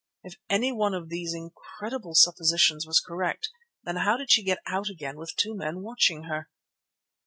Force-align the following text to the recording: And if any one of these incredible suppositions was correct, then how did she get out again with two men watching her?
And 0.23 0.33
if 0.33 0.39
any 0.49 0.71
one 0.71 0.95
of 0.95 1.09
these 1.09 1.35
incredible 1.35 2.15
suppositions 2.15 2.87
was 2.87 2.99
correct, 2.99 3.49
then 3.83 3.97
how 3.97 4.17
did 4.17 4.31
she 4.31 4.41
get 4.43 4.57
out 4.65 4.89
again 4.89 5.15
with 5.15 5.35
two 5.35 5.53
men 5.53 5.83
watching 5.83 6.23
her? 6.23 6.49